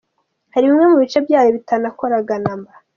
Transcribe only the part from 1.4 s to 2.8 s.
bitanakoraga na mba.